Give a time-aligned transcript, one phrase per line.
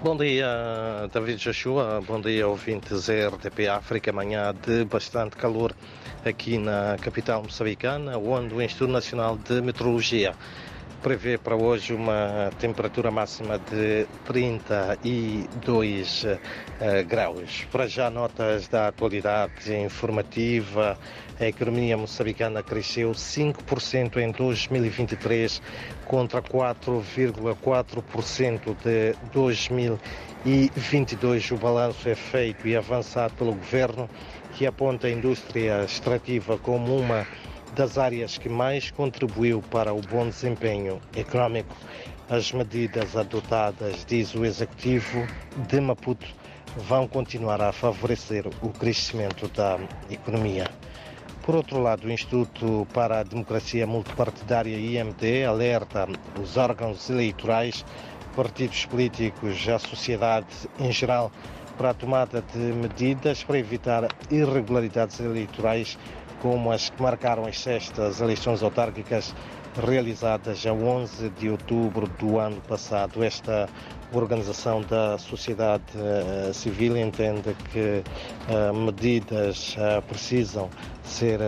[0.00, 0.46] Bom dia,
[1.12, 2.00] David Joshua.
[2.00, 4.12] Bom dia, ouvintes RTP África.
[4.12, 5.74] Manhã de bastante calor
[6.24, 10.36] aqui na capital moçambicana, onde o Instituto Nacional de Meteorologia
[11.02, 16.38] prevê para hoje uma temperatura máxima de 32 uh,
[17.06, 17.66] graus.
[17.70, 20.98] Para já, notas da atualidade informativa.
[21.40, 25.62] A economia moçambicana cresceu 5% em 2023
[26.04, 31.52] contra 4,4% de 2022.
[31.52, 34.10] O balanço é feito e avançado pelo governo,
[34.54, 37.24] que aponta a indústria extrativa como uma
[37.78, 41.72] das áreas que mais contribuiu para o bom desempenho econômico.
[42.28, 45.24] As medidas adotadas, diz o executivo
[45.68, 46.26] de Maputo,
[46.76, 49.78] vão continuar a favorecer o crescimento da
[50.10, 50.68] economia.
[51.42, 56.08] Por outro lado, o Instituto para a Democracia Multipartidária IMD alerta
[56.42, 57.84] os órgãos eleitorais,
[58.34, 60.48] partidos políticos, a sociedade
[60.80, 61.30] em geral
[61.76, 65.96] para a tomada de medidas para evitar irregularidades eleitorais
[66.40, 69.34] como as que marcaram as sextas eleições autárquicas
[69.86, 73.22] realizadas a 11 de outubro do ano passado.
[73.22, 73.68] Esta
[74.12, 78.02] organização da sociedade uh, civil entende que
[78.48, 80.68] uh, medidas uh, precisam
[81.04, 81.40] ser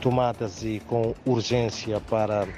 [0.00, 2.48] tomadas e com urgência para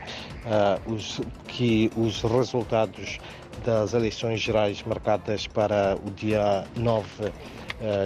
[1.47, 3.19] que os resultados
[3.63, 7.31] das eleições gerais marcadas para o dia 9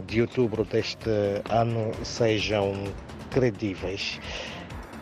[0.05, 1.09] de outubro deste
[1.49, 2.75] ano sejam
[3.35, 4.21] credíveis.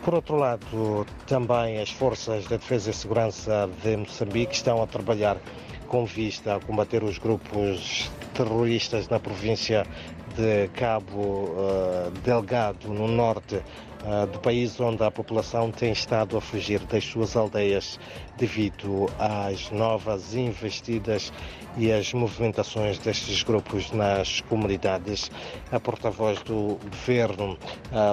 [0.03, 5.37] Por outro lado, também as forças de defesa e segurança de Moçambique estão a trabalhar
[5.87, 9.85] com vista a combater os grupos terroristas na província
[10.35, 16.41] de Cabo uh, Delgado, no norte uh, do país, onde a população tem estado a
[16.41, 17.99] fugir das suas aldeias
[18.37, 21.31] devido às novas investidas
[21.77, 25.31] e às movimentações destes grupos nas comunidades.
[25.71, 27.57] A porta-voz do governo,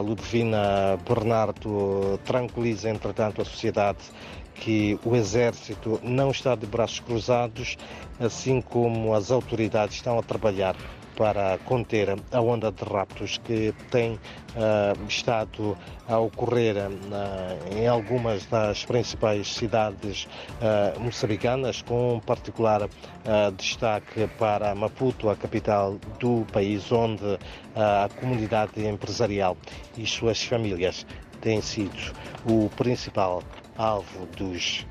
[0.05, 3.99] Ludovina Bernardo, tranquiliza, entretanto, a sociedade
[4.61, 7.77] que o Exército não está de braços cruzados,
[8.21, 10.77] assim como as autoridades estão a trabalhar
[11.21, 15.77] para conter a onda de raptos que tem uh, estado
[16.09, 20.27] a ocorrer uh, em algumas das principais cidades
[20.63, 22.89] uh, moçambicanas, com particular
[23.59, 27.39] destaque para Maputo, a capital do país, onde
[27.77, 29.59] a comunidade empresarial
[29.99, 31.05] e suas famílias
[31.43, 32.15] têm sido
[32.47, 33.43] o principal
[33.81, 34.87] alvo dos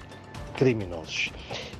[0.55, 1.31] criminosos.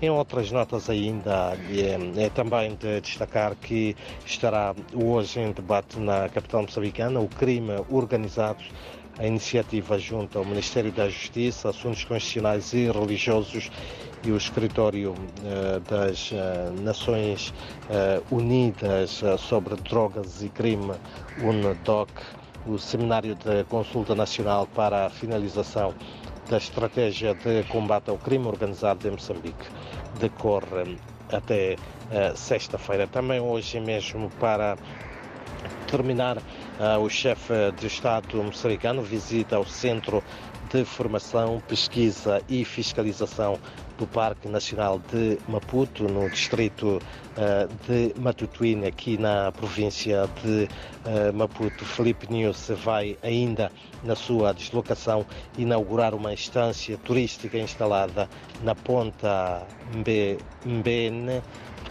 [0.02, 6.30] Em outras notas ainda, é, é, também de destacar que estará hoje em debate na
[6.30, 8.64] capital moçambicana o crime organizado,
[9.18, 13.70] a iniciativa junto ao Ministério da Justiça, Assuntos Constitucionais e Religiosos
[14.24, 17.54] e o Escritório uh, das uh, Nações
[18.32, 20.94] Unidas sobre Drogas e Crime,
[21.42, 22.12] UNDOC,
[22.66, 25.94] o Seminário de Consulta Nacional para a Finalização
[26.50, 29.68] da estratégia de combate ao crime organizado em Moçambique
[30.20, 30.98] decorre
[31.32, 33.08] até uh, sexta-feira.
[33.08, 34.76] Também hoje mesmo para
[35.88, 40.24] terminar, uh, o chefe de Estado moçambicano visita o Centro
[40.72, 43.60] de Formação, Pesquisa e Fiscalização
[43.98, 47.02] do Parque Nacional de Maputo, no distrito
[47.38, 50.70] uh, de Matutuíne, aqui na província de
[51.06, 51.84] uh, Maputo.
[51.84, 53.72] Felipe News vai ainda,
[54.04, 55.26] na sua deslocação,
[55.58, 58.30] inaugurar uma estância turística instalada
[58.64, 59.66] na Ponta
[60.66, 61.42] Mbene,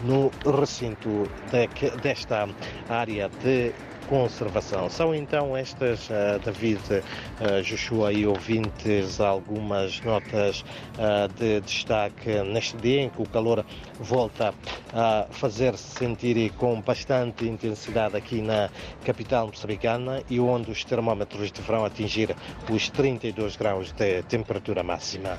[0.02, 2.48] no recinto de, desta
[2.88, 3.72] área de
[4.08, 4.88] conservação.
[4.88, 10.64] São então estas, uh, David, uh, Joshua e ouvintes, algumas notas
[10.94, 13.64] uh, de destaque neste dia em que o calor
[14.00, 14.54] volta
[14.92, 18.70] a fazer-se sentir e com bastante intensidade aqui na
[19.04, 22.34] capital moçambicana e onde os termómetros deverão atingir
[22.70, 25.38] os 32 graus de temperatura máxima.